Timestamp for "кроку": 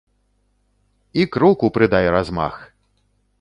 1.35-1.65